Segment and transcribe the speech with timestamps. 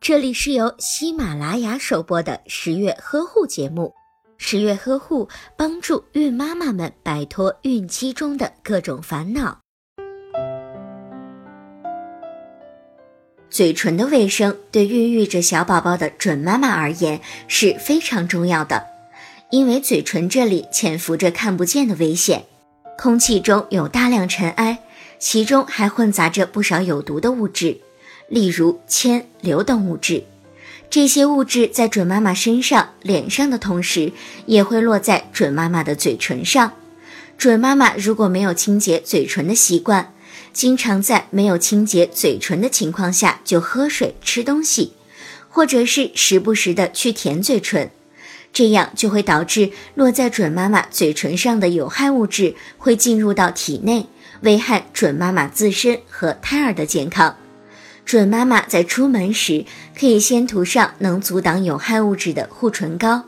[0.00, 3.94] 这里是由喜马拉雅首播的十月呵护节目。
[4.36, 9.58] 十月呵护帮助孕妈妈们摆脱孕期中的各种烦恼。
[13.48, 18.86] 嘴唇的卫生对孕育着小宝宝的准妈妈而言是非常重要的，
[19.50, 22.44] 因为嘴唇这里潜伏着看不见的危险。
[22.98, 24.82] 空气中有大量尘埃，
[25.18, 27.80] 其中还混杂着不少有毒的物质。
[28.28, 30.24] 例如铅、硫等物质，
[30.90, 34.12] 这些物质在准妈妈身上、脸上的同时，
[34.46, 36.72] 也会落在准妈妈的嘴唇上。
[37.36, 40.12] 准妈妈如果没有清洁嘴唇的习惯，
[40.52, 44.92] 经常在没有清洁嘴唇的情况下就喝水、吃东西，
[45.48, 47.90] 或者是时不时的去舔嘴唇，
[48.52, 54.06] 这样就会导致落在准妈妈嘴唇上的有害物质会进入到体内，
[54.42, 57.36] 危害准妈妈自身和胎儿的健康。
[58.04, 59.64] 准妈妈在出门时
[59.98, 63.24] 可以先涂上能阻挡有害物质的护唇膏。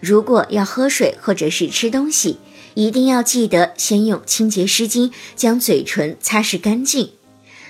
[0.00, 2.38] 如果要喝水或者是吃东西，
[2.74, 7.10] 一定要记得先用清洁湿巾将嘴唇擦拭干净。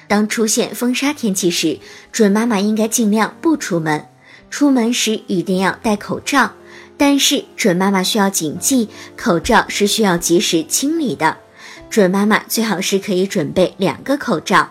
[0.07, 1.79] 当出现风沙天气时，
[2.13, 4.07] 准妈妈应该尽量不出门。
[4.51, 6.53] 出门时一定要戴口罩，
[6.97, 11.39] 但是准妈妈需要谨记，口罩是需要及时清理的。
[11.91, 14.71] 准妈妈最好是可以准备两个口罩。